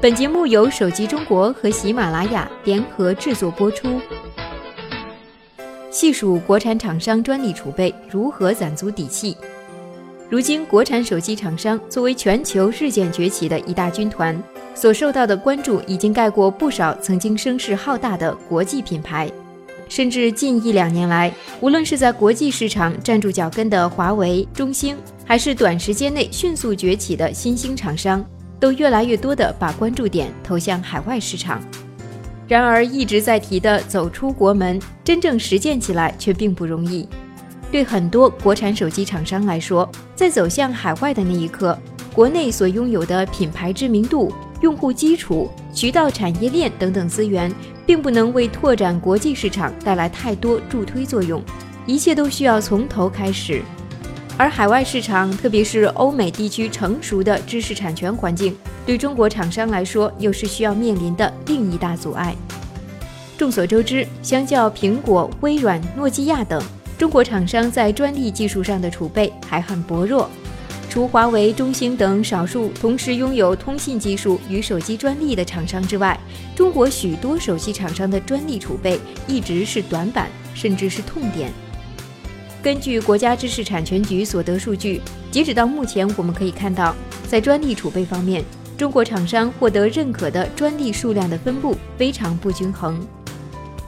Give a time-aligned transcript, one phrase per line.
[0.00, 4.00] 本节目由手机中国和喜马拉雅联合制作播出。
[5.90, 9.36] 细数国产厂商专利储备，如何攒足底气？
[10.30, 14.40] 如今，国产手机厂商作为全球日渐崛起的一大军团，
[14.72, 19.28] 所受到的关注已经盖过不少曾经声势浩大的国际品牌。
[19.88, 28.24] 甚至近一两年来，无论是在国际市场站住脚跟的华为、中兴，还是短时间内迅速崛起的新兴厂商，
[28.60, 31.60] 都越来越多地把关注点投向海外市场。
[32.46, 37.06] 然而，一直在提的走出国门，真正实践起来却并不容易。
[37.70, 41.78] 对很多国产手机厂商来说，在走向海外的那一刻，
[42.14, 47.52] 国内所拥有的品牌知名度、用户基础、渠道产业链等等资源，
[47.84, 51.42] 并不能为拓展国际市场带来太多助推作用，
[51.84, 53.62] 一切都需要从头开始。
[54.38, 58.56] 而海外市场，特别是欧美地区成熟的知识产权环境，
[58.86, 62.36] 对中国厂商来说，又是需要面临的另一大阻碍。
[63.36, 66.62] 众所周知，相较苹果、微软、诺基亚等。
[66.96, 70.30] 中国厂商在专利技术上的储备还很薄弱，
[70.88, 76.18] 除华为、中兴等少数同时拥有通信技术与手机专利的厂商之外，
[76.54, 81.52] 中国许多手机厂商的专利储备一直是短板，甚至是痛点。
[82.60, 86.94] 根据国家知识产权局所得数据，截止到目前，我们可以看到，
[87.28, 88.44] 在专利储备方面，
[88.76, 93.00] 中国厂商获得认可的专利数量的分布非常不均衡。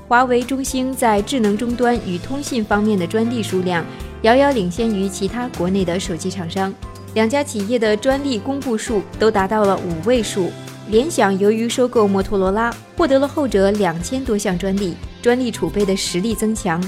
[0.06, 3.84] 华为、中兴在智能终端与通信方面的专利数量
[4.22, 6.72] 遥遥领先于其他国内的手机厂商，
[7.14, 10.50] 两家企业的专利公布数都达到了五位数。
[10.88, 16.82] 联想由于收购摩托罗拉，获得了后者两千多项专利，专利储备的实力增强。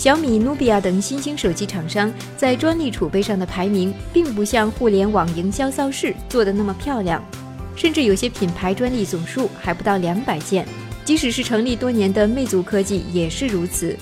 [0.00, 7.22] 小米、努比亚等新兴手机厂商在专利储备上的排名，并不像互联网营销造势做的那么漂亮，
[7.76, 10.66] 甚至有些品牌专利总数还不到两百件。
[11.04, 13.94] 即使是成立多年的魅族科技也是如此，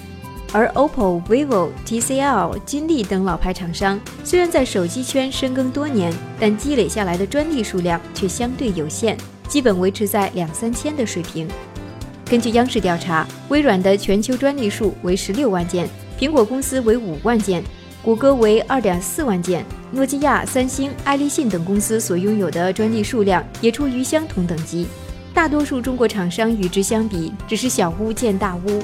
[0.53, 9.19] 而 OPPO、vivo、TCL、金立等老牌厂商虽然在手机圈深耕多年，但积累下来的专利数量却相对有限，
[9.49, 11.49] 基本维持在两三千的水平。
[12.29, 15.89] 根据央视调查，微软的全球专利数为十六万件，
[16.21, 17.65] 苹果公司为五万件，
[18.03, 24.87] 谷歌为二点四万件，诺基亚、三星、爱立信等公司所拥有的专利数量也处于相同等级。
[25.33, 28.83] 大多数中国厂商与之相比，只是小巫见大巫。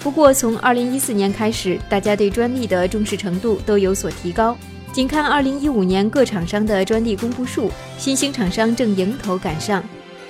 [0.00, 4.56] 不过，从2014年开始，大家对专利的重视程度都有所提高。
[4.92, 9.80] 仅看2015年各厂商的专利公布数，新兴厂商正迎头赶上。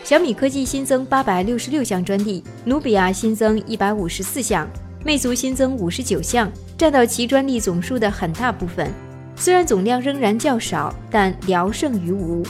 [0.05, 4.67] 小米科技新增866项专利，努比亚新增154项，
[5.05, 8.91] 魅族新增59项，占到其专利总数的很大部分。
[9.37, 12.43] 虽然总量仍然较少，但聊胜于无。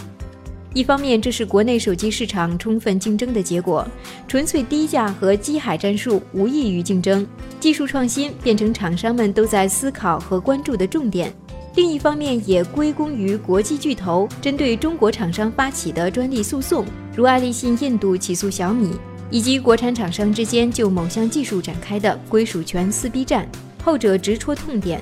[0.73, 3.87] 一方面，这是国内手机市场充分竞争的结果，
[4.29, 7.27] 纯粹低价和机海战术无异于竞争，
[7.59, 11.33] 技术创新变成厂商们都在思考和关注的重点。
[11.79, 16.85] 另一方面，也归功于国际巨头针对中国厂商发起的专利诉讼，
[17.15, 18.97] 如爱立信印度起诉小米，
[19.31, 23.49] 以及国产厂商之间就某项技术展开的归属权撕逼战，
[23.81, 25.01] 后者直戳痛点。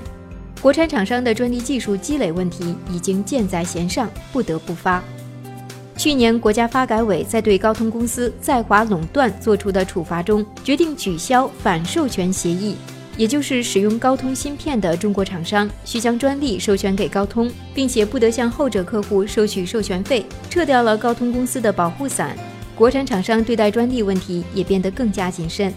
[0.60, 5.02] 国产厂商的专利技术积累问题已经箭在弦上，不得不发。
[5.96, 12.76] 去年，国家发改委在对高通公司在华垄断作出的处罚中，决定取消反授权协议，
[13.16, 22.36] 也就是使用高通芯片的中国厂商需将专利授权给高通，并且不得向后者客户收取授权费，撤掉了高通公司的保护伞。
[22.74, 25.72] 国产厂商对待专利问题也变得更加谨慎，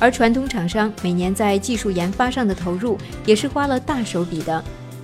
[0.00, 4.62] 而传统厂商每年在技术研发上的投入也是花了大手笔的。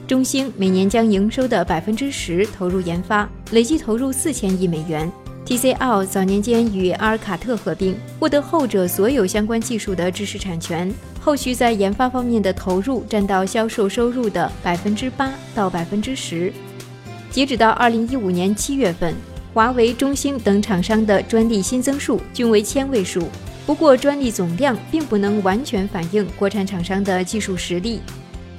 [0.08, 5.10] 中兴每年将营收的百分之十投入研发，累计投入四千亿美元。
[5.44, 10.92] TCL 早年间与阿尔卡特合并，获得后者所有相关技术的知识产权，
[11.26, 16.52] 后续在研发方面的投入占到销售收入的百分之八到百分之十。
[17.32, 19.12] 截止到二零一五年七月份，
[19.52, 23.28] 华为、中兴等厂商的专利新增数均为千位数，
[23.66, 27.98] 不过专利总量并不能完全反映国产厂商的技术实力。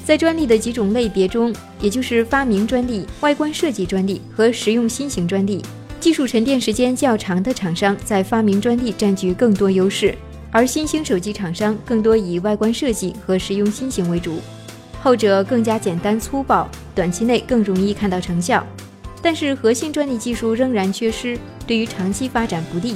[0.04, 5.64] 在专利的几种类别中，也就是发明专利、外观设计专利和实用新型专利，
[6.02, 10.14] 技术沉淀时间较长的厂商在发明专利占据更多优势，
[10.52, 14.40] 而新兴手机厂商更多以外观设计和实用新型为主，
[15.02, 18.66] 后者更加简单粗暴，短期内更容易看到成效，
[19.22, 22.96] 但是核心专利技术仍然缺失，对于长期发展不利。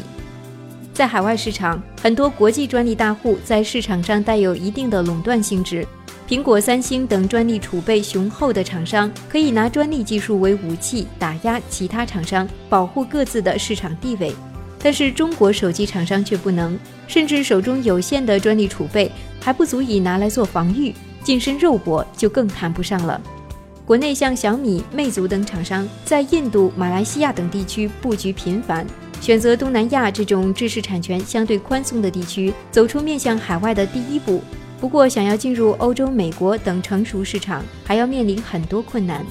[0.94, 5.88] 在海外市场，很多国际专利大户在市场上带有一定的垄断性质。
[6.28, 14.34] 苹果、三星等专利储备雄厚的厂商可以拿专利技术为武器打压其他厂商，保护各自的市场地位。
[14.84, 20.94] 但是中国手机厂商却不能，甚至手中有限的专利储备还不足以拿来做防御，
[21.24, 23.22] 近身肉搏就更谈不上了。
[23.86, 28.88] 国内像小米、魅族等厂商在印度、马来西亚等地区布局频繁，
[29.20, 34.42] 选择东南亚这种知识产权相对宽松的地区，走出面向海外的第一步。
[34.80, 39.24] 不过，想要进入欧洲、美国等成熟市场，还要面临很多困难。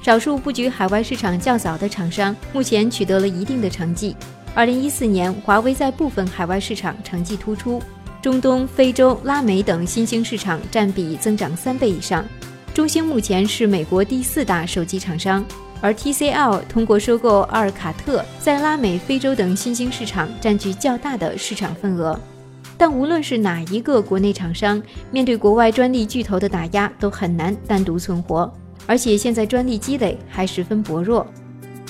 [0.00, 4.16] 少数布局海外市场较早的厂商，目前取得了一定的成绩。
[4.52, 7.80] 二零一四年，华为在部分海外市场成绩突出，
[8.20, 12.24] 中东、非洲、拉美等新兴市场占比增长三倍以上。
[12.74, 15.44] 中兴目前是美国第四大手机厂商，
[15.80, 22.18] 而 TCL 通过收购阿尔卡特，在拉美、非洲等新兴市场占据较大的市场份额。
[22.76, 24.82] 但无论是哪一个国内厂商，
[25.12, 28.52] 面对国外专利巨头的打压，都很难单独存活。
[28.86, 31.24] 而且现在专利积累还十分薄弱，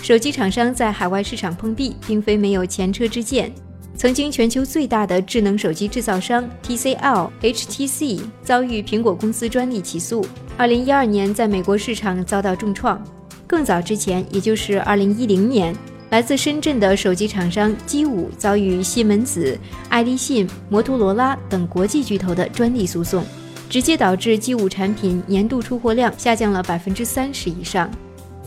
[0.02, 3.52] 手机厂商在海外市场碰壁，并非没有前车之鉴。
[3.94, 10.26] 曾经全球最大的智能手机制造商 TCL、HTC 遭遇苹果公司专利起诉
[10.58, 13.02] ，2012年在美国市场遭到重创。
[13.47, 15.76] 更早之前，也就是2010年。
[16.08, 19.56] 来自深圳的手机厂商基五遭遇西门子、
[19.91, 23.23] 爱立信、摩托罗拉等国际巨头的专利诉讼，
[23.69, 27.88] 直接导致基五产品年度出货量下降了百分之三十以上。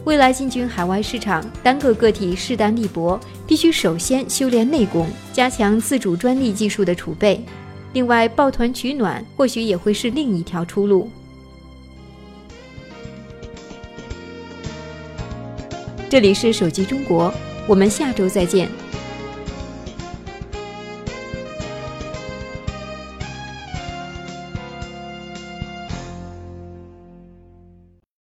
[0.05, 3.17] 未来进军海外市场，单个个体势单力薄，
[3.47, 7.41] 必须首先修炼内功，加强自主专利技术的储备。
[7.93, 11.09] 另外，抱团取暖或许也会是另一条出路。
[16.09, 17.33] 这里是手机中国。
[17.65, 18.69] 我们下周再见。